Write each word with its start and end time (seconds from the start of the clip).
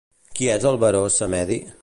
Qui 0.39 0.47
és 0.53 0.65
el 0.69 0.79
Baró 0.85 1.03
Samedi? 1.19 1.63